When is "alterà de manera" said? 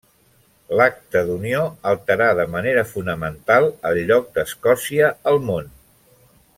1.91-2.85